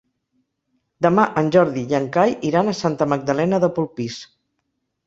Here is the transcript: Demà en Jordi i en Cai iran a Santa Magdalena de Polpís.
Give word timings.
Demà 1.07 1.25
en 1.41 1.51
Jordi 1.57 1.85
i 1.93 1.99
en 1.99 2.09
Cai 2.17 2.35
iran 2.53 2.73
a 2.73 2.77
Santa 2.81 3.11
Magdalena 3.15 3.65
de 3.67 3.73
Polpís. 3.79 4.19